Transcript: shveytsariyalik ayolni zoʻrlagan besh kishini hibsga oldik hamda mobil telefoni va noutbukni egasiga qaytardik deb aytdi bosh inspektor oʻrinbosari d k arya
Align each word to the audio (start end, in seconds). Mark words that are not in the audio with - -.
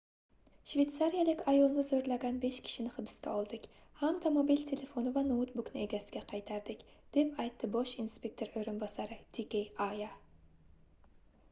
shveytsariyalik 0.69 1.41
ayolni 1.51 1.83
zoʻrlagan 1.89 2.39
besh 2.45 2.57
kishini 2.69 2.93
hibsga 2.95 3.35
oldik 3.41 3.67
hamda 4.01 4.31
mobil 4.39 4.65
telefoni 4.71 5.13
va 5.19 5.23
noutbukni 5.29 5.85
egasiga 5.89 6.25
qaytardik 6.33 6.83
deb 7.21 7.39
aytdi 7.47 7.71
bosh 7.79 7.95
inspektor 8.07 8.59
oʻrinbosari 8.65 9.21
d 9.39 9.49
k 9.55 9.65
arya 9.89 10.13